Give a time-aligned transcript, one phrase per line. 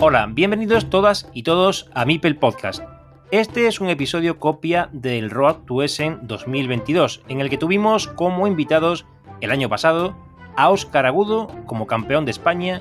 [0.00, 2.84] Hola, bienvenidos todas y todos a Mipel Podcast.
[3.32, 8.46] Este es un episodio copia del Road to Essen 2022, en el que tuvimos como
[8.46, 9.06] invitados
[9.40, 10.14] el año pasado
[10.54, 12.80] a Óscar Agudo como campeón de España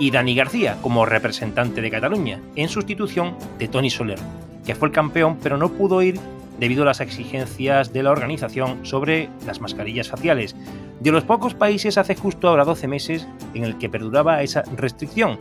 [0.00, 4.18] y Dani García como representante de Cataluña, en sustitución de Tony Soler,
[4.66, 6.18] que fue el campeón pero no pudo ir
[6.58, 10.56] debido a las exigencias de la organización sobre las mascarillas faciales.
[10.98, 15.38] De los pocos países hace justo ahora 12 meses en el que perduraba esa restricción,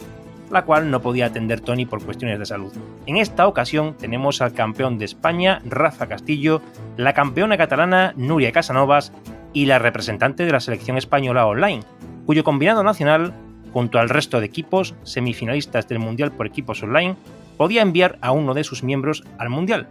[0.50, 2.74] la cual no podía atender Tony por cuestiones de salud.
[3.06, 6.62] En esta ocasión tenemos al campeón de España, Rafa Castillo,
[6.98, 9.12] la campeona catalana, Nuria Casanovas,
[9.56, 11.82] y la representante de la selección española online,
[12.26, 13.34] cuyo combinado nacional,
[13.72, 17.16] junto al resto de equipos semifinalistas del Mundial por equipos online,
[17.58, 19.88] podía enviar a uno de sus miembros al Mundial.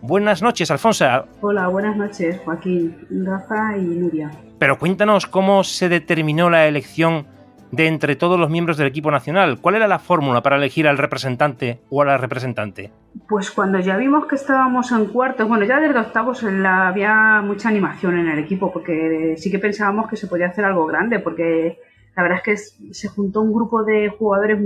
[0.00, 1.28] Buenas noches, Alfonso.
[1.42, 4.30] Hola, buenas noches, Joaquín, Rafa y Nuria.
[4.58, 7.26] Pero cuéntanos cómo se determinó la elección
[7.72, 9.58] de entre todos los miembros del equipo nacional?
[9.60, 12.92] ¿Cuál era la fórmula para elegir al representante o a la representante?
[13.28, 18.18] Pues cuando ya vimos que estábamos en cuartos, bueno, ya desde octavos había mucha animación
[18.18, 21.78] en el equipo, porque sí que pensábamos que se podía hacer algo grande, porque
[22.14, 24.58] la verdad es que se juntó un grupo de jugadores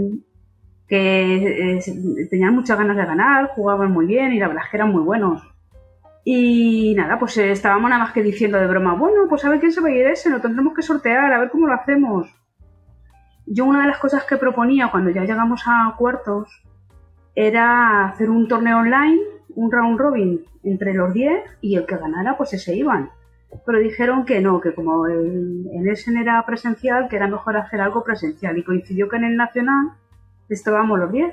[0.88, 1.80] que eh,
[2.28, 5.02] tenían muchas ganas de ganar, jugaban muy bien y la verdad es que eran muy
[5.02, 5.42] buenos.
[6.24, 9.60] Y nada, pues eh, estábamos nada más que diciendo de broma, bueno, pues a ver
[9.60, 12.26] quién se va a ir ese, lo tendremos que sortear, a ver cómo lo hacemos.
[13.46, 16.62] Yo una de las cosas que proponía cuando ya llegamos a cuartos
[17.34, 19.20] era hacer un torneo online,
[19.54, 23.10] un round robin entre los 10 y el que ganara pues ese iban.
[23.64, 27.80] Pero dijeron que no, que como el, el Essen era presencial, que era mejor hacer
[27.80, 28.58] algo presencial.
[28.58, 29.92] Y coincidió que en el Nacional
[30.48, 31.32] estábamos los 10.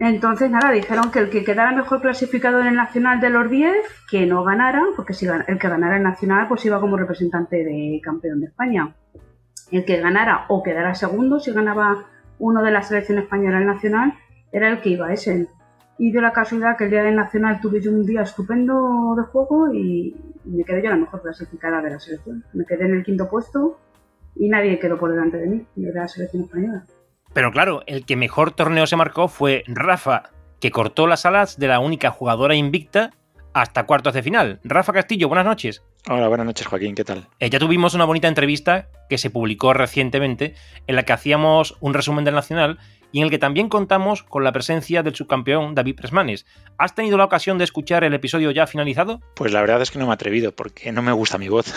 [0.00, 3.72] Entonces, nada, dijeron que el que quedara mejor clasificado en el Nacional de los 10,
[4.10, 8.00] que no ganara, porque si el que ganara el Nacional, pues iba como representante de
[8.02, 8.92] campeón de España
[9.70, 12.06] el que ganara o quedara segundo, si ganaba
[12.38, 14.14] uno de la selección española el nacional,
[14.52, 15.48] era el que iba a ese.
[15.98, 19.22] Y dio la casualidad que el día del nacional tuve yo un día estupendo de
[19.24, 22.44] juego y me quedé yo la mejor clasificada de la selección.
[22.52, 23.78] Me quedé en el quinto puesto
[24.36, 26.84] y nadie quedó por delante de mí, de la selección española.
[27.32, 30.30] Pero claro, el que mejor torneo se marcó fue Rafa,
[30.60, 33.10] que cortó las alas de la única jugadora invicta
[33.52, 34.60] hasta cuartos de final.
[34.64, 35.82] Rafa Castillo, buenas noches.
[36.06, 37.28] Hola, buenas noches Joaquín, ¿qué tal?
[37.40, 40.54] Eh, ya tuvimos una bonita entrevista que se publicó recientemente
[40.86, 42.78] en la que hacíamos un resumen del Nacional
[43.10, 46.44] y en el que también contamos con la presencia del subcampeón David Presmanes.
[46.76, 49.22] ¿Has tenido la ocasión de escuchar el episodio ya finalizado?
[49.34, 51.72] Pues la verdad es que no me he atrevido porque no me gusta mi voz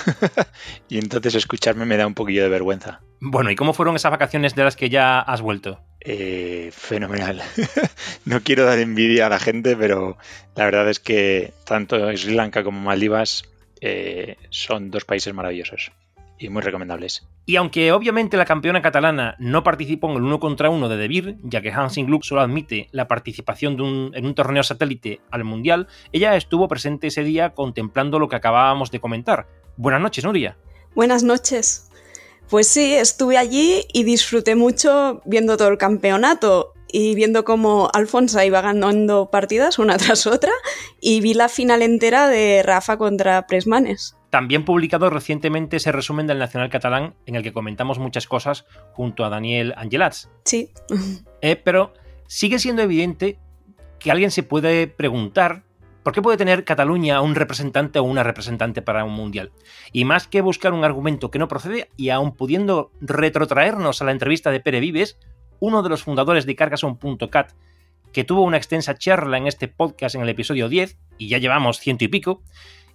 [0.89, 2.99] y entonces escucharme me da un poquillo de vergüenza.
[3.21, 5.79] Bueno, ¿y cómo fueron esas vacaciones de las que ya has vuelto?
[6.01, 7.41] Eh, fenomenal.
[8.25, 10.17] no quiero dar envidia a la gente, pero
[10.57, 13.45] la verdad es que tanto Sri Lanka como Maldivas
[13.81, 15.91] eh, son dos países maravillosos
[16.39, 17.27] y muy recomendables.
[17.45, 21.38] Y aunque obviamente la campeona catalana no participó en el uno contra uno de Debir,
[21.43, 26.35] ya que Hansing Gluck solo admite la participación en un torneo satélite al Mundial, ella
[26.35, 29.47] estuvo presente ese día contemplando lo que acabábamos de comentar.
[29.77, 30.57] Buenas noches, Nuria.
[30.95, 31.89] Buenas noches.
[32.49, 38.41] Pues sí, estuve allí y disfruté mucho viendo todo el campeonato y viendo cómo Alfonso
[38.41, 40.51] iba ganando partidas una tras otra
[40.99, 44.17] y vi la final entera de Rafa contra Presmanes.
[44.31, 49.23] También publicado recientemente ese resumen del Nacional Catalán en el que comentamos muchas cosas junto
[49.23, 50.31] a Daniel Angelats.
[50.45, 50.71] Sí.
[51.41, 51.94] Eh, pero
[52.25, 53.38] sigue siendo evidente
[54.00, 55.67] que alguien se puede preguntar
[56.07, 59.51] ¿Por qué puede tener Cataluña un representante o una representante para un mundial?
[59.91, 64.13] Y más que buscar un argumento que no procede, y aun pudiendo retrotraernos a la
[64.13, 65.17] entrevista de Pere Vives,
[65.59, 67.51] uno de los fundadores de Cargason.cat,
[68.12, 71.80] que tuvo una extensa charla en este podcast en el episodio 10, y ya llevamos
[71.80, 72.42] ciento y pico,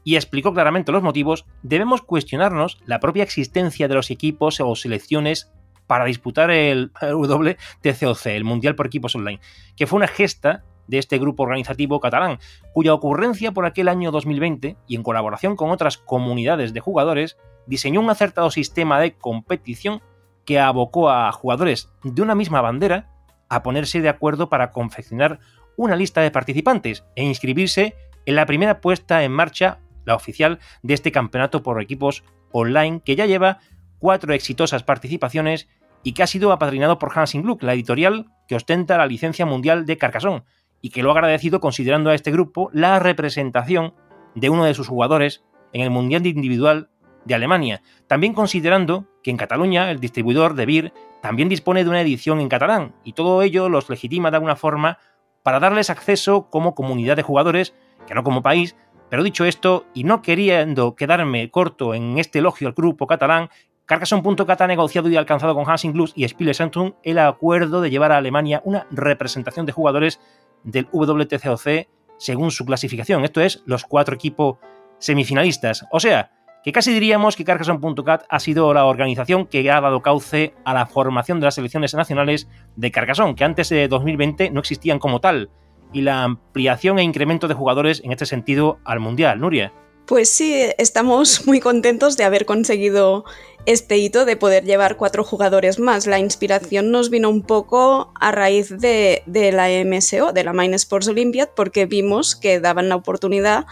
[0.04, 5.52] y explicó claramente los motivos, debemos cuestionarnos la propia existencia de los equipos o selecciones
[5.86, 9.40] para disputar el WTCOC, el Mundial por Equipos Online,
[9.76, 12.38] que fue una gesta de este grupo organizativo catalán,
[12.72, 17.36] cuya ocurrencia por aquel año 2020 y en colaboración con otras comunidades de jugadores
[17.66, 20.02] diseñó un acertado sistema de competición
[20.44, 23.08] que abocó a jugadores de una misma bandera
[23.48, 25.40] a ponerse de acuerdo para confeccionar
[25.76, 27.94] una lista de participantes e inscribirse
[28.26, 33.16] en la primera puesta en marcha, la oficial, de este campeonato por equipos online que
[33.16, 33.58] ya lleva
[33.98, 35.68] cuatro exitosas participaciones
[36.02, 39.86] y que ha sido apadrinado por Hansing Gluck, la editorial que ostenta la licencia mundial
[39.86, 40.42] de Carcassonne,
[40.80, 43.94] y que lo ha agradecido considerando a este grupo la representación
[44.34, 46.90] de uno de sus jugadores en el Mundial Individual
[47.24, 52.00] de Alemania, también considerando que en Cataluña el distribuidor de BIR también dispone de una
[52.00, 54.98] edición en catalán, y todo ello los legitima de alguna forma
[55.42, 57.74] para darles acceso como comunidad de jugadores,
[58.06, 58.76] que no como país,
[59.08, 63.50] pero dicho esto, y no queriendo quedarme corto en este elogio al grupo catalán,
[63.86, 68.12] Carcassonne.cat ha negociado y alcanzado con Hansing Blues y Spiele Centrum el acuerdo de llevar
[68.12, 70.20] a Alemania una representación de jugadores
[70.62, 74.58] del WTCOC según su clasificación, esto es, los cuatro equipos
[74.98, 75.84] semifinalistas.
[75.90, 76.30] O sea,
[76.64, 80.86] que casi diríamos que Carcassonne.cat ha sido la organización que ha dado cauce a la
[80.86, 85.50] formación de las selecciones nacionales de Carcassonne, que antes de 2020 no existían como tal,
[85.92, 89.40] y la ampliación e incremento de jugadores en este sentido al Mundial.
[89.40, 89.72] Nuria.
[90.06, 93.24] Pues sí, estamos muy contentos de haber conseguido
[93.66, 96.06] este hito de poder llevar cuatro jugadores más.
[96.06, 100.76] La inspiración nos vino un poco a raíz de, de la MSO, de la Mine
[100.76, 103.66] Sports Olympiad, porque vimos que daban la oportunidad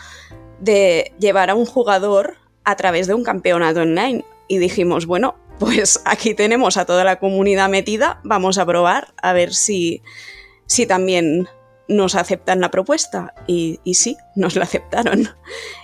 [0.61, 2.37] de llevar a un jugador
[2.71, 4.25] a través de un campeonato online.
[4.49, 9.33] Y dijimos, bueno, pues aquí tenemos a toda la comunidad metida, vamos a probar a
[9.33, 10.03] ver si,
[10.67, 11.49] si también
[11.89, 13.35] nos aceptan la propuesta.
[13.47, 15.29] Y, y sí, nos la aceptaron.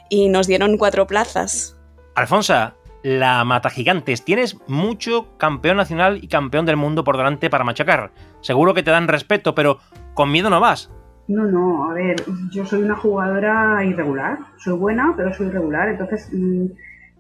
[0.09, 1.77] Y nos dieron cuatro plazas.
[2.15, 7.65] Alfonsa, la Mata Gigantes, tienes mucho campeón nacional y campeón del mundo por delante para
[7.65, 8.12] machacar.
[8.41, 9.79] Seguro que te dan respeto, pero
[10.15, 10.91] con miedo no vas.
[11.28, 12.17] No, no, a ver,
[12.50, 14.38] yo soy una jugadora irregular.
[14.58, 15.88] Soy buena, pero soy irregular.
[15.88, 16.67] Entonces, mmm,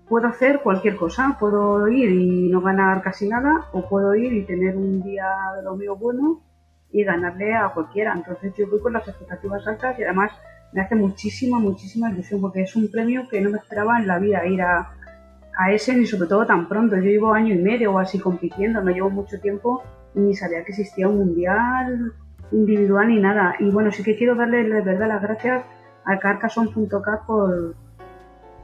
[0.08, 1.36] puedo hacer cualquier cosa.
[1.40, 5.26] Puedo ir y no ganar casi nada, o puedo ir y tener un día
[5.56, 6.40] de lo mío bueno
[6.92, 8.12] y ganarle a cualquiera.
[8.14, 10.30] Entonces, yo voy con las expectativas altas y además
[10.72, 14.18] me hace muchísima, muchísima ilusión porque es un premio que no me esperaba en la
[14.18, 14.92] vida ir a,
[15.58, 16.96] a ese, ni sobre todo tan pronto.
[16.96, 19.82] Yo llevo año y medio o así compitiendo, no llevo mucho tiempo
[20.14, 22.12] ni sabía que existía un mundial
[22.52, 23.56] individual ni nada.
[23.58, 25.64] Y bueno, sí que quiero darle de verdad las gracias
[26.04, 27.74] a Carcassonne.cat por,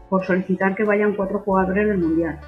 [0.09, 2.39] por solicitar que vayan cuatro jugadores del mundial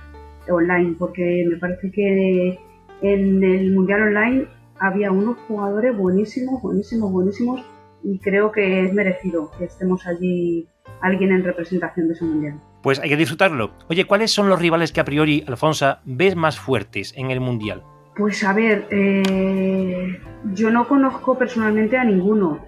[0.48, 2.58] online, porque me parece que
[3.02, 4.46] en el mundial online
[4.78, 7.62] había unos jugadores buenísimos, buenísimos, buenísimos,
[8.02, 10.68] y creo que es merecido que estemos allí
[11.00, 12.60] alguien en representación de ese mundial.
[12.82, 13.72] Pues hay que disfrutarlo.
[13.88, 17.82] Oye, ¿cuáles son los rivales que a priori, Alfonsa, ves más fuertes en el mundial?
[18.16, 20.20] Pues a ver, eh,
[20.52, 22.60] yo no conozco personalmente a ninguno.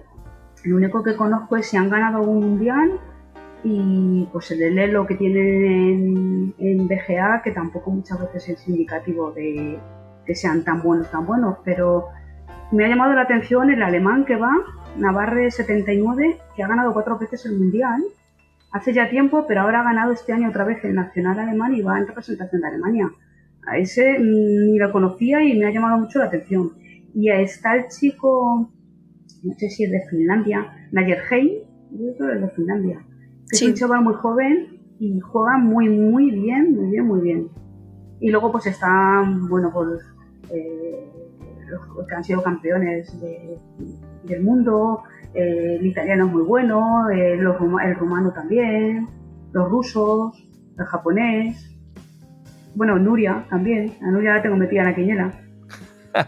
[0.65, 2.99] Lo único que conozco es si han ganado un mundial
[3.63, 9.31] y pues el Lelo que tienen en, en, BGA, que tampoco muchas veces es indicativo
[9.31, 9.79] de
[10.25, 12.09] que sean tan buenos, tan buenos, pero
[12.71, 14.51] me ha llamado la atención el alemán que va,
[14.97, 18.03] Navarre 79, que ha ganado cuatro veces el mundial,
[18.71, 21.81] hace ya tiempo, pero ahora ha ganado este año otra vez el nacional alemán y
[21.81, 23.09] va en representación de Alemania.
[23.67, 26.71] A ese ni lo conocía y me ha llamado mucho la atención.
[27.13, 28.71] Y está el chico,
[29.43, 33.05] no sé si es de Finlandia, Najerheim, yo creo que es de Finlandia.
[33.51, 37.47] Es un chaval muy joven y juega muy, muy bien, muy bien, muy bien.
[38.19, 40.01] Y luego pues están, bueno, pues
[40.51, 41.11] eh,
[41.69, 43.57] los que han sido campeones de,
[44.23, 49.07] del mundo, eh, el italiano es muy bueno, eh, los, el rumano también,
[49.51, 50.33] los rusos,
[50.77, 51.76] el japonés,
[52.77, 53.91] bueno, Nuria también.
[54.01, 55.31] A Nuria la tengo metida en la quiniela.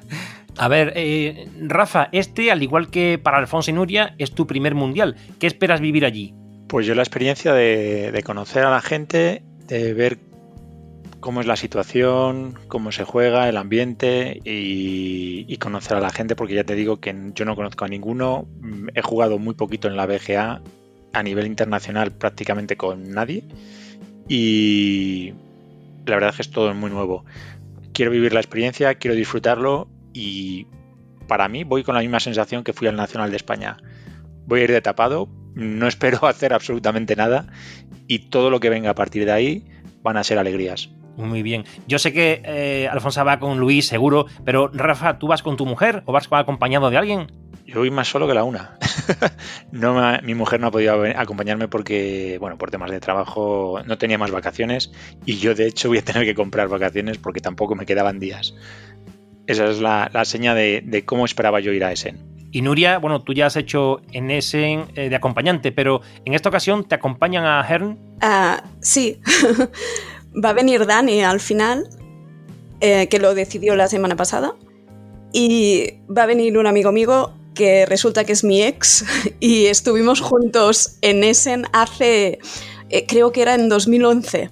[0.58, 4.76] A ver, eh, Rafa, este, al igual que para Alfonso y Nuria, es tu primer
[4.76, 5.16] mundial.
[5.40, 6.34] ¿Qué esperas vivir allí?
[6.68, 10.18] Pues yo la experiencia de, de conocer a la gente, de ver
[11.20, 16.36] cómo es la situación, cómo se juega, el ambiente y, y, conocer a la gente,
[16.36, 18.46] porque ya te digo que yo no conozco a ninguno.
[18.96, 20.62] He jugado muy poquito en la BGA,
[21.14, 23.44] a nivel internacional prácticamente con nadie.
[24.28, 25.34] Y,
[26.06, 27.26] la verdad es que es todo muy nuevo.
[27.94, 30.68] Quiero vivir la experiencia, quiero disfrutarlo y
[31.28, 33.78] para mí voy con la misma sensación que fui al Nacional de España.
[34.46, 37.48] Voy a ir de tapado, no espero hacer absolutamente nada
[38.08, 39.66] y todo lo que venga a partir de ahí
[40.02, 40.90] van a ser alegrías.
[41.18, 41.66] Muy bien.
[41.86, 45.66] Yo sé que eh, Alfonso va con Luis, seguro, pero Rafa, ¿tú vas con tu
[45.66, 47.28] mujer o vas acompañado de alguien?
[47.70, 48.78] Yo voy más solo que la una.
[49.72, 53.98] no me, mi mujer no ha podido acompañarme porque, bueno, por temas de trabajo no
[53.98, 54.92] tenía más vacaciones
[55.26, 58.56] y yo de hecho voy a tener que comprar vacaciones porque tampoco me quedaban días.
[59.46, 62.18] Esa es la, la seña de, de, cómo esperaba yo ir a Essen.
[62.52, 66.50] Y Nuria, bueno, tú ya has hecho en ese eh, de acompañante, pero en esta
[66.50, 68.00] ocasión te acompañan a Hern.
[68.22, 69.22] Ah, sí.
[70.44, 71.88] Va a venir Dani al final,
[72.82, 74.56] eh, que lo decidió la semana pasada.
[75.32, 79.04] Y va a venir un amigo mío que resulta que es mi ex
[79.42, 82.40] y estuvimos juntos en Essen hace,
[82.90, 84.50] eh, creo que era en 2011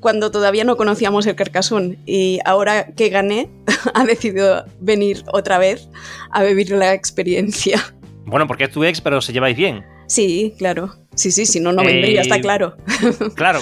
[0.00, 3.50] cuando todavía no conocíamos el Carcassonne y ahora que gané
[3.94, 5.86] ha decidido venir otra vez
[6.30, 7.84] a vivir la experiencia.
[8.26, 9.84] Bueno, porque es tu ex, pero se lleváis bien.
[10.06, 10.94] Sí, claro.
[11.14, 12.74] Sí, sí, si no, no vendría, está eh, claro.
[13.34, 13.60] Claro.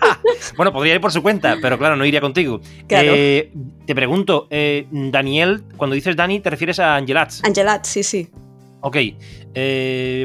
[0.56, 2.60] bueno, podría ir por su cuenta, pero claro, no iría contigo.
[2.86, 3.12] Claro.
[3.14, 3.52] Eh,
[3.86, 7.42] te pregunto, eh, Daniel, cuando dices Dani, ¿te refieres a Angelats?
[7.44, 8.28] Angelats, sí, sí.
[8.80, 8.96] Ok.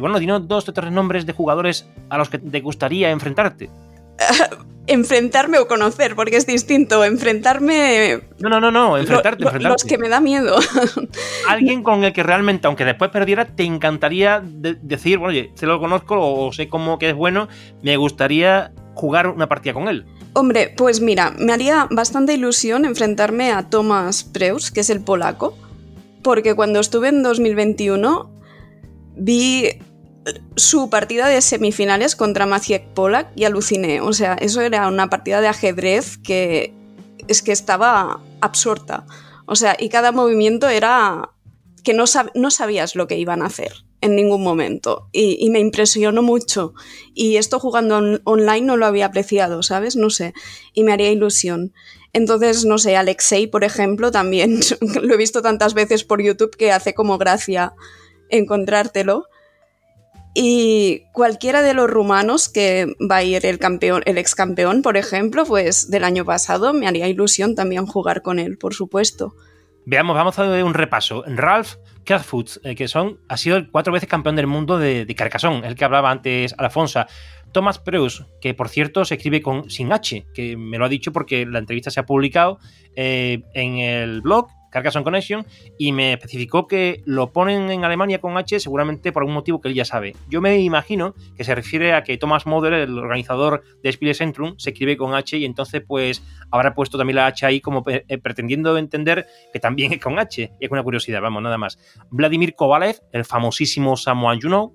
[0.01, 3.70] bueno, dinos dos o tres nombres de jugadores a los que te gustaría enfrentarte.
[4.88, 7.04] enfrentarme o conocer, porque es distinto.
[7.04, 8.22] Enfrentarme.
[8.40, 9.74] No, no, no, no, enfrentarte, enfrentarte.
[9.74, 10.58] Los que me da miedo.
[11.48, 15.80] Alguien con el que realmente, aunque después perdiera, te encantaría decir, bueno, oye, se lo
[15.80, 17.48] conozco o sé cómo que es bueno,
[17.82, 20.05] me gustaría jugar una partida con él.
[20.33, 25.57] Hombre, pues mira, me haría bastante ilusión enfrentarme a Thomas Preus, que es el polaco,
[26.24, 28.31] porque cuando estuve en 2021
[29.15, 29.79] vi
[30.55, 34.01] su partida de semifinales contra Maciek Polak y aluciné.
[34.01, 36.74] O sea, eso era una partida de ajedrez que
[37.27, 39.05] es que estaba absorta.
[39.45, 41.29] O sea, y cada movimiento era
[41.83, 42.05] que no
[42.51, 43.71] sabías lo que iban a hacer
[44.01, 45.08] en ningún momento.
[45.12, 46.74] Y, me impresionó mucho.
[47.13, 49.96] Y esto jugando online no lo había apreciado, ¿sabes?
[49.96, 50.34] No sé.
[50.74, 51.74] Y me haría ilusión.
[52.13, 54.60] Entonces, no sé, Alexei, por ejemplo, también
[55.01, 57.74] lo he visto tantas veces por YouTube que hace como gracia
[58.29, 59.27] encontrártelo.
[60.34, 64.96] Y cualquiera de los rumanos que va a ir el campeón, el ex campeón, por
[64.96, 69.36] ejemplo, pues del año pasado, me haría ilusión también jugar con él, por supuesto.
[69.86, 71.24] Veamos, vamos a ver un repaso.
[71.28, 75.68] Ralph Kerfoot, eh, que son, ha sido cuatro veces campeón del mundo de, de Carcassonne,
[75.68, 77.06] el que hablaba antes Alfonso.
[77.52, 81.12] Thomas Preus, que por cierto se escribe con sin H, que me lo ha dicho
[81.12, 82.60] porque la entrevista se ha publicado
[82.96, 85.46] eh, en el blog Carcassonne Connection
[85.78, 89.68] y me especificó que lo ponen en Alemania con H seguramente por algún motivo que
[89.68, 90.16] él ya sabe.
[90.28, 94.56] Yo me imagino que se refiere a que Thomas Moder, el organizador de Spiele Centrum,
[94.58, 98.18] se escribe con H y entonces pues habrá puesto también la H ahí como eh,
[98.18, 100.51] pretendiendo entender que también es con H.
[100.60, 101.78] Y es una curiosidad, vamos, nada más.
[102.10, 104.74] Vladimir Kovalev, el famosísimo Samoan Juno.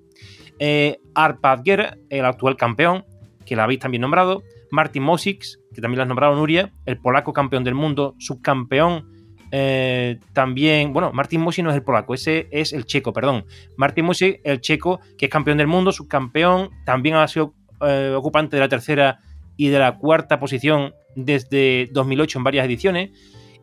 [0.59, 3.05] Eh, Arpad Ger, el actual campeón,
[3.45, 4.43] que la habéis también nombrado.
[4.71, 9.16] Martin Mosix, que también lo has nombrado Nuria, el polaco campeón del mundo, subcampeón
[9.51, 13.45] eh, también, bueno, Martin Mosi no es el polaco, ese es el checo, perdón.
[13.77, 18.55] Martin Mosi, el checo, que es campeón del mundo, subcampeón, también ha sido eh, ocupante
[18.55, 19.19] de la tercera
[19.55, 23.11] y de la cuarta posición desde 2008 en varias ediciones.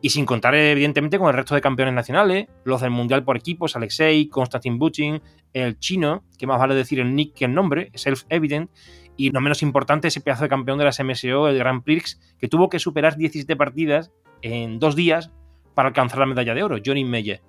[0.01, 3.75] Y sin contar, evidentemente, con el resto de campeones nacionales, los del Mundial por equipos,
[3.75, 5.21] Alexei, Konstantin Buchin,
[5.53, 8.69] el chino, que más vale decir el nick que el nombre, self-evident,
[9.17, 12.47] y no menos importante, ese pedazo de campeón de las MSO, el Grand Prix, que
[12.47, 14.11] tuvo que superar 17 partidas
[14.41, 15.31] en dos días
[15.75, 17.41] para alcanzar la medalla de oro, Johnny Meyer,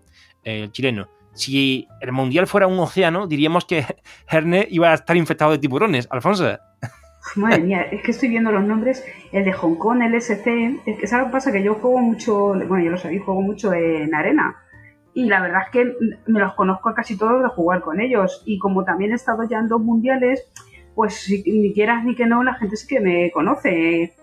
[0.42, 1.08] el chileno.
[1.32, 3.84] Si el mundial fuera un océano, diríamos que
[4.28, 6.08] Herne iba a estar infectado de tiburones.
[6.10, 6.58] Alfonso.
[7.34, 10.98] Madre mía, es que estoy viendo los nombres, el de Hong Kong, el SC, es
[10.98, 11.50] que ¿sabes pasa?
[11.50, 14.56] Que yo juego mucho, bueno, yo lo sabéis, juego mucho en arena.
[15.12, 15.92] Y la verdad es que
[16.26, 18.42] me los conozco a casi todos de jugar con ellos.
[18.44, 20.50] Y como también he estado ya en dos mundiales,
[20.94, 24.14] pues ni quieras ni que no, la gente sí que me conoce.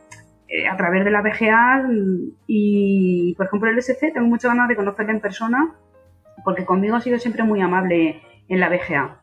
[0.47, 1.87] Eh, a través de la BGA
[2.47, 5.73] y, por ejemplo, el SC, tengo muchas ganas de conocerle en persona
[6.43, 9.21] porque conmigo ha sido siempre muy amable en la BGA.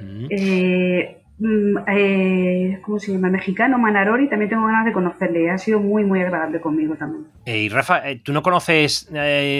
[0.00, 0.26] Mm.
[0.30, 1.21] Eh,
[1.88, 3.30] eh, ¿Cómo se llama?
[3.30, 5.50] Mexicano, Manarori, también tengo ganas de conocerle.
[5.50, 7.26] Ha sido muy, muy agradable conmigo también.
[7.46, 9.10] y Rafa, tú no conoces,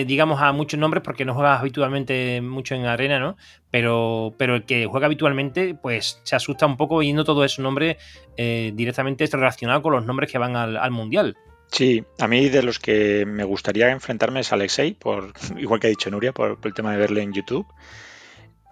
[0.06, 3.36] digamos, a muchos nombres porque no juegas habitualmente mucho en arena, ¿no?
[3.72, 7.96] pero, pero el que juega habitualmente, pues se asusta un poco viendo todos esos nombres
[8.36, 11.38] eh, directamente relacionados con los nombres que van al, Mundial.
[11.68, 15.90] Sí, a mí de los que me gustaría enfrentarme es Alexei, por, igual que ha
[15.90, 17.66] dicho Nuria, por, el tema de verle en YouTube.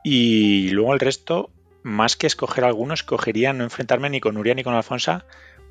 [0.05, 1.50] Y luego el resto,
[1.82, 5.22] más que escoger algunos, escogería no enfrentarme ni con Nuria ni con Alfonso,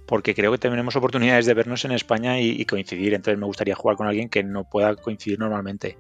[0.06, 3.14] porque creo que tenemos oportunidades de vernos en España y, y, coincidir.
[3.14, 5.98] Entonces me gustaría jugar con alguien que no pueda coincidir normalmente.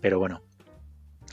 [0.00, 0.42] Pero bueno,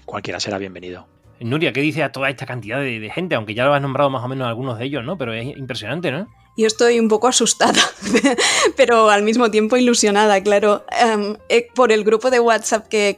[0.05, 1.07] cualquiera será bienvenido.
[1.41, 3.35] Nuria, ¿qué dice a toda esta cantidad de, gente?
[3.35, 5.17] Aunque ya lo has nombrado más o menos algunos de ellos, ¿no?
[5.17, 6.27] Pero es impresionante, ¿no?
[6.57, 7.81] Yo estoy un poco asustada,
[8.75, 10.83] pero al mismo tiempo ilusionada, claro.
[10.99, 13.17] Em, eh, por el grupo de WhatsApp que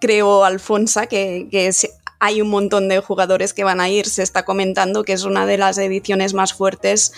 [0.00, 1.48] creó Alfonso, que,
[2.20, 5.46] hay un montón de jugadores que van a ir, se está comentando que es una
[5.46, 7.12] de las ediciones más fuertes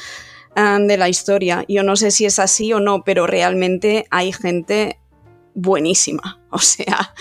[0.57, 1.65] em, de la historia.
[1.69, 4.99] Yo no sé si es así o no, pero realmente hay gente
[5.55, 6.37] buenísima.
[6.53, 7.15] O sea,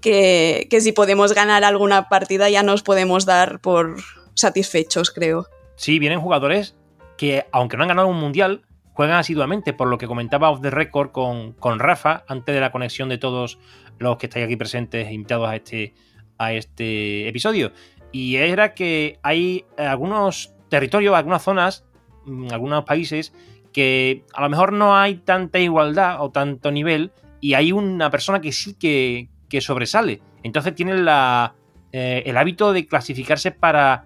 [0.00, 3.96] que, que si podemos ganar alguna partida ya nos podemos dar por
[4.32, 5.46] satisfechos, creo.
[5.76, 6.74] Sí, vienen jugadores
[7.18, 8.62] que, aunque no han ganado un mundial,
[8.94, 12.72] juegan asiduamente, por lo que comentaba off the record con, con Rafa, antes de la
[12.72, 13.58] conexión de todos
[13.98, 15.94] los que estáis aquí presentes e invitados a este,
[16.38, 17.72] a este episodio.
[18.12, 21.84] Y era que hay algunos territorios, algunas zonas,
[22.26, 23.32] mm, algunos países
[23.72, 28.40] que a lo mejor no hay tanta igualdad o tanto nivel y hay una persona
[28.40, 30.22] que sí que, que sobresale.
[30.44, 31.54] Entonces tienen la,
[31.92, 34.04] eh, el hábito de clasificarse para,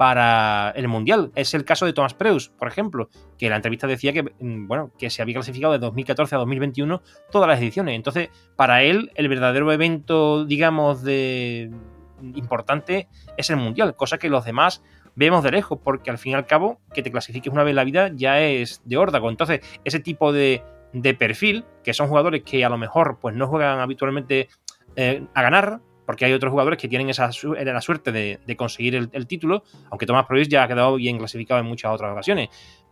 [0.00, 1.30] para el Mundial.
[1.34, 4.66] Es el caso de Thomas Preus, por ejemplo, que en la entrevista decía que, mm,
[4.66, 7.96] bueno, que se había clasificado de 2014 a 2021 todas las ediciones.
[7.96, 11.70] Entonces, para él, el verdadero evento, digamos, de
[12.34, 14.82] importante es el Mundial, cosa que los demás
[15.16, 17.76] vemos de lejos, porque al fin y al cabo, que te clasifiques una vez en
[17.76, 19.28] la vida ya es de órdago.
[19.28, 20.62] Entonces, ese tipo de,
[20.94, 24.48] de perfil, que son jugadores que a lo mejor pues no juegan habitualmente
[24.96, 29.26] eh, a ganar, porque hay otros jugadores que tienen esa la suerte de, conseguir el,
[29.26, 32.48] título, aunque Tomás Provis ya ha quedado bien clasificado en muchas otras ocasiones.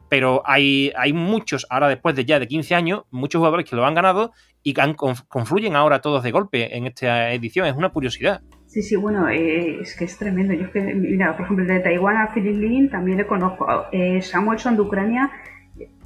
[0.08, 3.84] Pero hay, hay muchos, ahora después de ya de 15 años, muchos jugadores que lo
[3.84, 4.94] han ganado y que
[5.28, 7.66] confluyen ahora todos de golpe en esta edición.
[7.66, 8.40] Es una curiosidad.
[8.66, 10.54] Sí, sí, bueno, eh, es que es tremendo.
[10.54, 13.66] Yo es que, mira, por ejemplo, de Taiwán a Philip Lin también le conozco.
[13.92, 15.30] Eh, Samuelson de Ucrania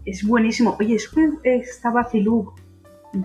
[0.04, 0.76] es buenísimo.
[0.78, 2.54] Oye, es que estaba Zilug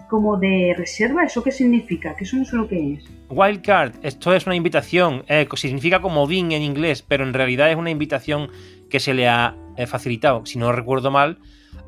[0.10, 2.16] como de reserva, ¿eso qué significa?
[2.16, 3.10] Que eso no sé lo que es.
[3.30, 7.78] Wildcard, esto es una invitación, eh, significa como BIN en inglés, pero en realidad es
[7.78, 8.50] una invitación
[8.90, 10.46] que se le ha eh, facilitado.
[10.46, 11.40] Si no recuerdo mal,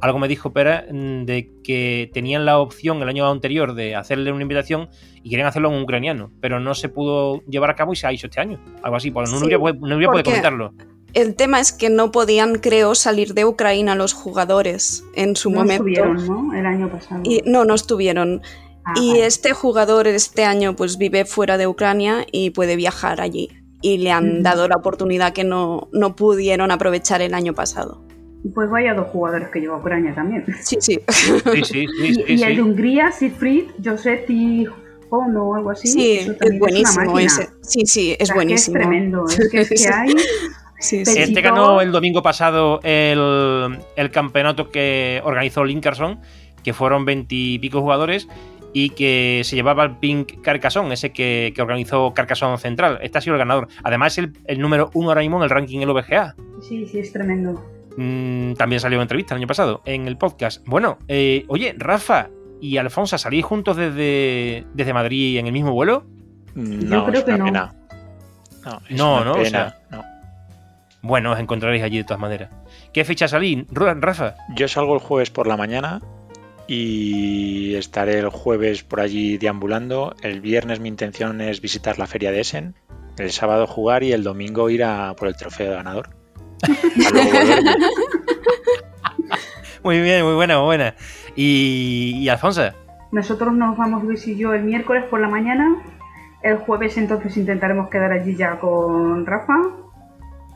[0.01, 4.31] algo me dijo Pera mm, de que tenían la opción el año anterior de hacerle
[4.31, 4.89] una invitación
[5.23, 8.11] y querían hacerlo en ucraniano, pero no se pudo llevar a cabo y se ha
[8.11, 8.59] hecho este año.
[8.81, 10.73] Algo así, pues no, no, puede comentarlo.
[11.13, 15.59] El tema es que no podían, creo, salir de Ucrania los jugadores en su no
[15.59, 15.87] momento.
[15.87, 16.53] Estuvieron, ¿no?
[16.53, 17.21] El año pasado.
[17.23, 18.41] Y, no, no estuvieron.
[18.85, 23.49] Ah, y este jugador este año pues vive fuera de Ucrania y puede viajar allí.
[23.81, 28.03] Y le han dado la oportunidad que no, no pudieron aprovechar el año pasado.
[28.53, 30.45] Pues vaya dos jugadores que lleva a Ucrania también.
[30.61, 30.99] Sí, sí.
[31.09, 34.67] sí, sí, sí y, el de Hungría, Siegfried, Josep y
[35.11, 35.87] o algo así.
[35.87, 37.49] Sí, es buenísimo ese.
[37.61, 38.77] Sí, sí, es buenísimo.
[38.77, 39.25] Es tremendo.
[39.27, 40.13] Es que, es que hay
[40.79, 46.19] este ganó el domingo pasado el, campeonato que organizó Linkerson,
[46.63, 48.27] que fueron veintipico jugadores
[48.73, 52.99] y que se llevaba el Pink Carcassonne, ese que, organizó Carcassonne Central.
[53.01, 53.67] Este ha sido el ganador.
[53.83, 56.35] Además, es el, número uno ahora mismo en el ranking del VGA.
[56.61, 57.63] Sí, sí, es tremendo.
[57.97, 60.65] Mm, también salió en entrevista el año pasado en el podcast.
[60.67, 62.29] Bueno, eh, oye, Rafa
[62.61, 66.05] y Alfonso, ¿salís juntos desde, desde Madrid en el mismo vuelo?
[66.55, 67.51] No, Yo creo que no.
[67.51, 70.03] No, no, no, o sea, no.
[71.01, 72.49] Bueno, os encontraréis allí de todas maneras.
[72.93, 74.35] ¿Qué fecha salí, Rafa?
[74.55, 76.01] Yo salgo el jueves por la mañana
[76.67, 80.13] y estaré el jueves por allí deambulando.
[80.21, 82.75] El viernes mi intención es visitar la feria de Essen,
[83.17, 86.09] el sábado jugar y el domingo ir a por el trofeo de ganador.
[89.83, 90.95] muy bien, muy buena, muy buena.
[91.35, 92.63] ¿Y, y Alfonso?
[93.13, 95.81] Nosotros nos vamos Luis y yo el miércoles por la mañana.
[96.43, 99.55] El jueves entonces intentaremos quedar allí ya con Rafa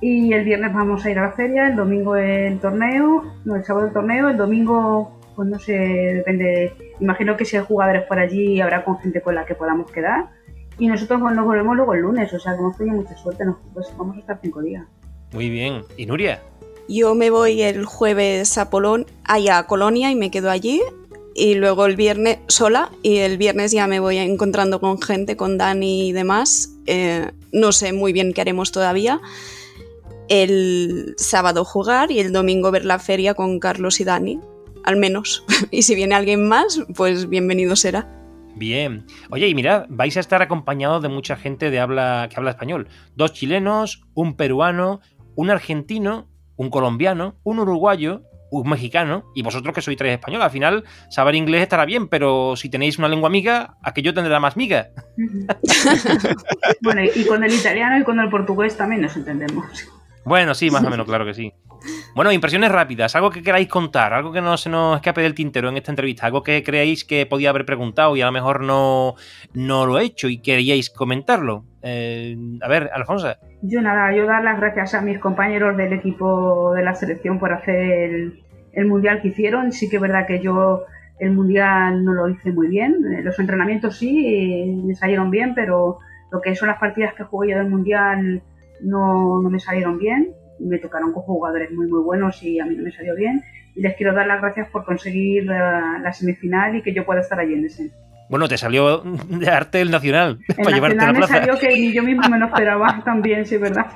[0.03, 3.63] y el viernes vamos a ir a la feria, el domingo el torneo, no, el
[3.63, 6.73] sábado el torneo, el domingo, pues no sé, depende.
[6.99, 10.25] Imagino que si hay jugadores por allí habrá con gente con la que podamos quedar.
[10.77, 13.55] Y nosotros nos volvemos luego el lunes, o sea que hemos tenido mucha suerte, nos,
[13.73, 14.83] pues vamos a estar cinco días.
[15.31, 15.83] Muy bien.
[15.95, 16.41] ¿Y Nuria?
[16.89, 20.81] Yo me voy el jueves a Polón, allá a Colonia y me quedo allí.
[21.33, 25.57] Y luego el viernes sola y el viernes ya me voy encontrando con gente, con
[25.57, 26.73] Dani y demás.
[26.87, 29.21] Eh, no sé muy bien qué haremos todavía
[30.29, 34.39] el sábado jugar y el domingo ver la feria con Carlos y Dani,
[34.83, 35.45] al menos.
[35.71, 38.07] y si viene alguien más, pues bienvenido será.
[38.55, 39.05] Bien.
[39.31, 42.87] Oye, y mirad, vais a estar acompañados de mucha gente de habla, que habla español.
[43.15, 45.01] Dos chilenos, un peruano,
[45.35, 50.45] un argentino, un colombiano, un uruguayo, un mexicano, y vosotros que sois tres españoles.
[50.45, 54.55] Al final, saber inglés estará bien, pero si tenéis una lengua amiga, aquello tendrá más
[54.55, 54.89] miga.
[56.81, 59.65] bueno, y con el italiano y con el portugués también nos entendemos.
[60.25, 61.53] Bueno, sí, más o menos, claro que sí.
[62.15, 65.67] Bueno, impresiones rápidas, algo que queráis contar, algo que no se nos escape del tintero
[65.67, 69.15] en esta entrevista, algo que creéis que podía haber preguntado y a lo mejor no,
[69.53, 71.65] no lo he hecho y queríais comentarlo.
[71.81, 73.35] Eh, a ver, Alfonso.
[73.61, 77.51] Yo nada, yo dar las gracias a mis compañeros del equipo de la selección por
[77.51, 79.71] hacer el, el mundial que hicieron.
[79.71, 80.85] Sí que es verdad que yo
[81.19, 82.95] el mundial no lo hice muy bien.
[83.13, 85.99] Eh, los entrenamientos sí, eh, me salieron bien, pero
[86.31, 88.41] lo que son las partidas que jugué yo del mundial
[88.83, 92.75] no, no me salieron bien, me tocaron con jugadores muy muy buenos y a mí
[92.75, 93.41] no me salió bien.
[93.75, 97.39] Y les quiero dar las gracias por conseguir la, semifinal y que yo pueda estar
[97.39, 97.91] allí en ese.
[98.29, 101.33] Bueno, te salió de arte el nacional El para llevarte a la nacional me plaza.
[101.39, 103.87] salió que ni yo mismo me lo esperaba también, sí, ¿verdad?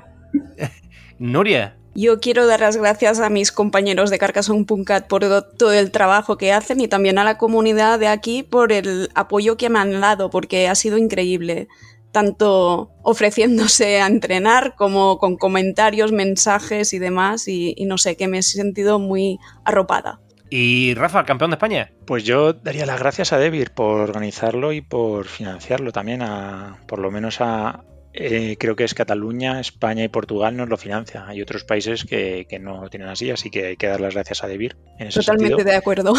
[1.19, 5.73] Nuria, Yo quiero dar las gracias a mis compañeros de Carcassonne Puncat por do- todo
[5.73, 9.69] el trabajo que hacen y también a la comunidad de aquí por el apoyo que
[9.69, 11.67] me han dado, porque ha sido increíble.
[12.12, 18.28] Tanto ofreciéndose a entrenar como con comentarios, mensajes y demás, y, y no sé, que
[18.28, 20.20] me he sentido muy arropada.
[20.50, 21.91] y Rafa, campeón de España.
[22.06, 27.00] Pues yo daría las gracias a Debir por organizarlo y por financiarlo también, a, por
[27.00, 31.26] lo menos a, eh, creo que es Cataluña, España y Portugal nos lo financia.
[31.28, 34.13] Hay otros países que, que no lo tienen así, así que hay que dar las
[34.13, 35.72] gracias a Debir en ese Totalmente sentido.
[35.72, 36.13] de acuerdo.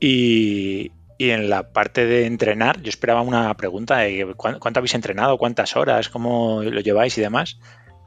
[0.00, 4.94] Y, y en la parte de entrenar, yo esperaba una pregunta de ¿cuán- cuánto habéis
[4.94, 7.58] entrenado, cuántas horas, cómo lo lleváis y demás.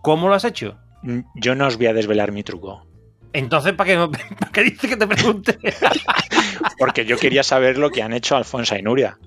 [0.01, 0.79] ¿Cómo lo has hecho?
[1.03, 2.87] Mm, Yo no os voy a desvelar mi truco,
[3.33, 5.57] Entonces, ¿para qué, no- ¿para qué dices que te pregunte?
[6.77, 9.17] porque yo quería saber lo que han hecho Alfonso y Nuria.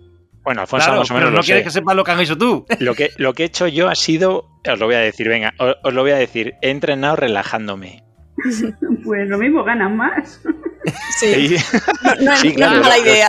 [0.43, 1.65] Bueno, Alfonso Claro, más o pero menos no lo quieres sé.
[1.65, 2.67] que sepas lo que han hecho tú.
[2.81, 5.55] Lo que, lo que he hecho yo ha sido, os lo voy a decir, venga,
[5.59, 8.03] os, os lo voy a decir, he entrenado relajándome.
[9.05, 10.41] Pues lo mismo, ganan más.
[11.19, 11.49] Sí, Y
[12.05, 13.29] no, no es- Sí, no es claro, mala los- idea.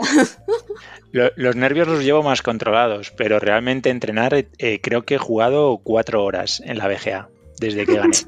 [1.11, 5.79] lo- los nervios los llevo más controlados, pero realmente entrenar eh, creo que he jugado
[5.83, 8.17] cuatro horas en la BGA desde que gané.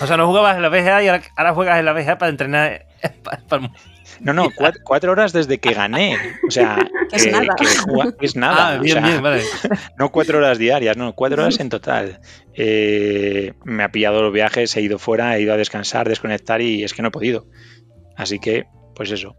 [0.00, 2.30] O sea, no jugabas en la BGA y ahora, ahora juegas en la BGA para
[2.30, 2.86] entrenar.
[4.20, 6.16] No, no, cuat- cuatro, horas desde que gané.
[6.46, 6.76] O sea,
[7.10, 7.54] Que es nada.
[7.56, 8.74] que juga- que es nada.
[8.74, 9.42] Ah, o bien, sea, bien, vale.
[9.98, 12.20] No cuatro horas diarias, no, cuatro horas en total.
[12.54, 16.82] Eh, me ha pillado los viajes, he ido fuera, he ido a descansar, desconectar y
[16.84, 17.46] es que no he podido.
[18.18, 19.36] Así que, pues eso.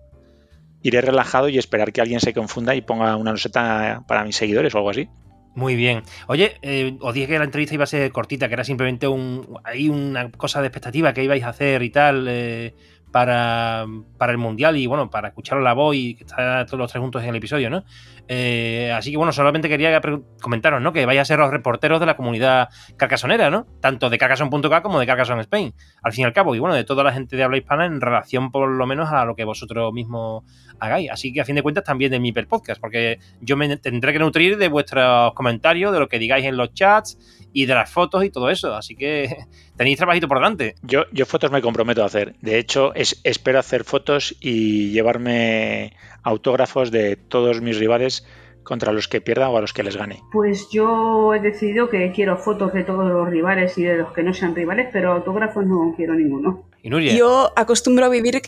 [0.82, 4.74] Iré relajado y esperar que alguien se confunda y ponga una roseta para mis seguidores
[4.74, 5.10] o algo así.
[5.54, 6.04] Muy bien.
[6.28, 9.60] Oye, eh, os dije que la entrevista iba a ser cortita, que era simplemente un,
[9.66, 12.74] ahí una cosa de expectativa que ibais a hacer y tal eh,
[13.12, 13.86] para,
[14.18, 17.02] para el Mundial y bueno, para escucharos la voz y que está todos los tres
[17.02, 17.84] juntos en el episodio, ¿no?
[18.28, 20.00] Eh, así que bueno, solamente quería
[20.42, 20.94] comentaros, ¿no?
[20.94, 23.66] Que vais a ser los reporteros de la comunidad carcasonera, ¿no?
[23.82, 26.84] Tanto de Carcason.k como de Carcason Spain, al fin y al cabo, y bueno, de
[26.84, 29.92] toda la gente de habla hispana en relación por lo menos a lo que vosotros
[29.94, 30.44] mismos
[30.80, 31.10] hagáis.
[31.12, 34.20] Así que a fin de cuentas también de mi podcast, porque yo me tendré que
[34.20, 37.18] nutrir de vuestros comentarios, de lo que digáis en los chats
[37.52, 38.76] y de las fotos y todo eso.
[38.76, 39.36] Así que
[39.80, 40.76] tenéis trabajito por delante.
[40.84, 42.36] Yo, yo fotos me comprometo a hacer.
[42.42, 48.26] De hecho, es- espero hacer fotos y llevarme autógrafos de todos mis rivales
[48.64, 50.22] contra los que pierda o a los que les gane.
[50.34, 54.22] Pues yo he decidido que quiero fotos de todos los rivales y de los que
[54.22, 56.66] no sean rivales, pero autógrafos no quiero ninguno.
[56.84, 58.42] Y Nuria, Yo acostumbro a vivir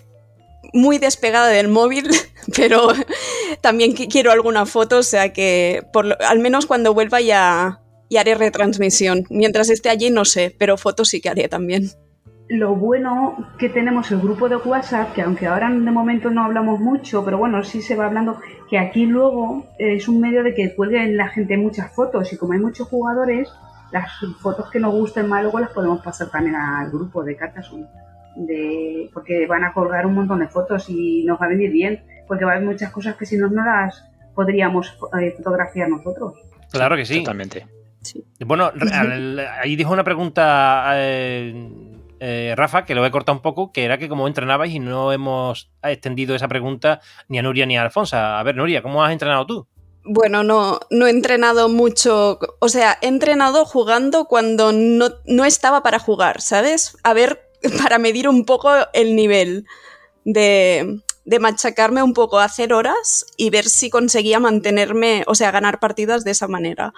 [0.73, 2.07] muy despegada del móvil,
[2.55, 2.89] pero
[3.61, 7.79] también qui- quiero alguna foto, o sea que por lo- al menos cuando vuelva ya,
[8.11, 9.23] ya haré retransmisión.
[9.29, 11.89] Mientras esté allí no sé, pero fotos sí que haré también.
[12.49, 16.81] Lo bueno que tenemos el grupo de WhatsApp, que aunque ahora de momento no hablamos
[16.81, 20.53] mucho, pero bueno, sí se va hablando, que aquí luego eh, es un medio de
[20.53, 23.49] que cuelguen la gente muchas fotos y como hay muchos jugadores,
[23.93, 27.37] las fotos que nos gusten más luego las podemos pasar también al grupo de.
[28.33, 32.03] De, porque van a colgar un montón de fotos y nos va a venir bien,
[32.27, 36.33] porque va a haber muchas cosas que si no, no las podríamos eh, fotografiar nosotros.
[36.71, 37.19] claro que sí.
[37.19, 37.80] Totalmente.
[38.39, 38.71] Bueno,
[39.61, 41.69] ahí dijo una pregunta eh,
[42.19, 45.11] eh, Rafa, que lo he cortado un poco, que era que como entrenabais y no
[45.11, 48.39] hemos extendido esa pregunta ni a Nuria ni a Alfonsa.
[48.39, 49.67] A ver, Nuria, ¿cómo has entrenado tú?
[50.03, 55.83] Bueno, no, no he entrenado mucho, o sea, he entrenado jugando cuando no, no estaba
[55.83, 56.97] para jugar, ¿sabes?
[57.03, 57.47] A ver,
[57.81, 59.65] para medir un poco el nivel
[60.25, 65.79] de, de machacarme un poco, hacer horas y ver si conseguía mantenerme, o sea, ganar
[65.79, 66.93] partidas de esa manera.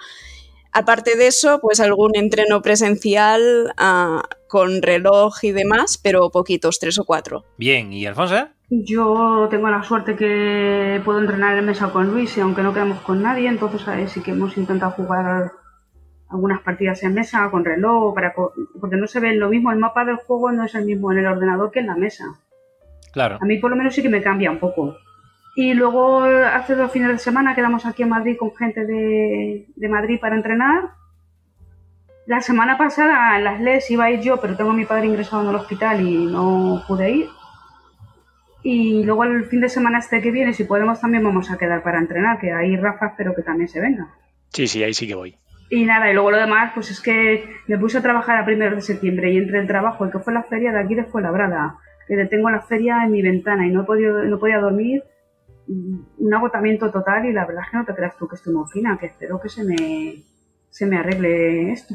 [0.74, 6.98] Aparte de eso, pues algún entreno presencial ah, con reloj y demás, pero poquitos, tres
[6.98, 7.44] o cuatro.
[7.56, 8.50] Bien, ¿y Alfonsa?
[8.70, 13.00] Yo tengo la suerte que puedo entrenar en mesa con Luis y aunque no quedamos
[13.02, 15.52] con nadie, entonces sí que hemos intentado jugar
[16.28, 19.78] algunas partidas en mesa con reloj, para co- porque no se ve lo mismo, el
[19.78, 22.24] mapa del juego no es el mismo en el ordenador que en la mesa.
[23.12, 23.38] Claro.
[23.40, 24.96] A mí por lo menos sí que me cambia un poco.
[25.56, 29.88] Y luego hace dos fines de semana quedamos aquí en Madrid con gente de, de
[29.88, 30.90] Madrid para entrenar.
[32.26, 35.06] La semana pasada en las LES iba a ir yo, pero tengo a mi padre
[35.06, 37.26] ingresado en el hospital y no pude ir.
[38.62, 41.82] Y luego el fin de semana este que viene, si podemos, también vamos a quedar
[41.82, 44.08] para entrenar, que ahí Rafa espero que también se venga.
[44.48, 45.36] Sí, sí, ahí sí que voy.
[45.68, 48.76] Y nada, y luego lo demás, pues es que me puse a trabajar a primeros
[48.76, 51.76] de septiembre y entre el trabajo, el que fue la feria de aquí de Fuenlabrada,
[52.08, 55.02] que tengo la feria en mi ventana y no he podido, no podía dormir,
[55.66, 58.66] un agotamiento total y la verdad es que no te creas tú que estoy muy
[58.68, 60.22] fina, que espero que se me,
[60.70, 61.94] se me arregle esto.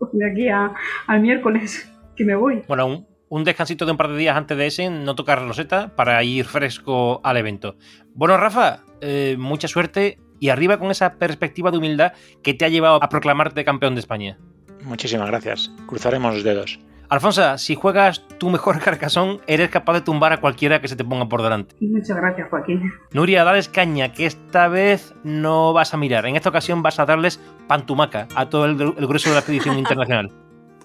[0.12, 0.72] De aquí a,
[1.06, 2.62] al miércoles, que me voy.
[2.66, 5.94] Bueno, un, un descansito de un par de días antes de ese, no tocar Roseta
[5.94, 7.76] para ir fresco al evento.
[8.14, 12.68] Bueno, Rafa, eh, mucha suerte y arriba con esa perspectiva de humildad que te ha
[12.68, 14.38] llevado a proclamarte campeón de España.
[14.82, 15.70] Muchísimas gracias.
[15.86, 16.80] Cruzaremos los dedos.
[17.10, 21.04] Alfonso, si juegas tu mejor carcasón, eres capaz de tumbar a cualquiera que se te
[21.04, 21.74] ponga por delante.
[21.80, 22.92] Muchas gracias, Joaquín.
[23.12, 26.24] Nuria, dales caña, que esta vez no vas a mirar.
[26.26, 29.78] En esta ocasión vas a darles pantumaca a todo el, el grueso de la expedición
[29.78, 30.32] internacional.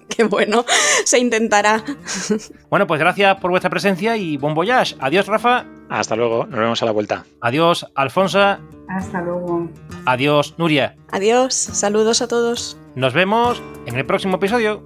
[0.08, 0.64] Qué bueno,
[1.04, 1.82] se intentará.
[2.70, 4.96] Bueno, pues gracias por vuestra presencia y buen voyage.
[5.00, 5.64] Adiós, Rafa.
[5.88, 7.24] Hasta luego, nos vemos a la vuelta.
[7.40, 8.58] Adiós, Alfonso.
[8.88, 9.68] Hasta luego.
[10.06, 10.96] Adiós, Nuria.
[11.10, 12.78] Adiós, saludos a todos.
[12.94, 14.82] Nos vemos en el próximo episodio.